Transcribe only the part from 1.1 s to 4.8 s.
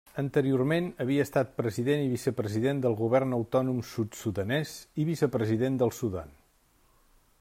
estat president i vicepresident del govern autònom sud-sudanès